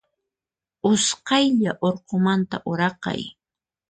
Usqaylla 0.89 1.71
urqumanta 1.87 2.57
uraqay. 2.71 3.21